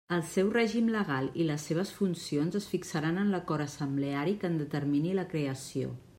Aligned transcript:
El 0.15 0.21
seu 0.27 0.47
règim 0.53 0.87
legal 0.95 1.27
i 1.43 1.45
les 1.49 1.65
seves 1.69 1.91
funcions 1.97 2.57
es 2.61 2.71
fixaran 2.73 3.21
en 3.25 3.31
l'acord 3.35 3.67
assembleari 3.67 4.35
que 4.43 4.53
en 4.55 4.61
determini 4.65 5.15
la 5.21 5.31
creació. 5.37 5.97